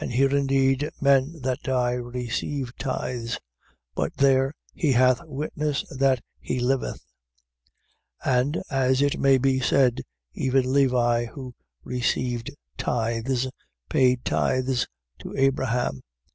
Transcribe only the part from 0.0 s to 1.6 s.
And here indeed, men that